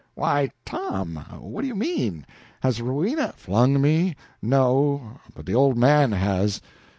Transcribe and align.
"Why, 0.15 0.49
Tom, 0.65 1.17
what 1.41 1.61
do 1.61 1.67
you 1.67 1.75
mean? 1.75 2.25
Has 2.61 2.81
Rowena" 2.81 3.33
"Flung 3.37 3.79
me? 3.79 4.15
No, 4.41 5.19
but 5.35 5.45
the 5.45 5.53
old 5.53 5.77
man 5.77 6.11
has." 6.11 6.59